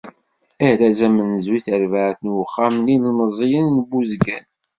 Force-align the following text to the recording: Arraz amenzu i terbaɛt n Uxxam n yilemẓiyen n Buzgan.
Arraz 0.67 0.99
amenzu 1.07 1.51
i 1.57 1.59
terbaɛt 1.65 2.19
n 2.21 2.33
Uxxam 2.43 2.75
n 2.85 2.91
yilemẓiyen 2.91 3.67
n 3.75 3.77
Buzgan. 3.89 4.45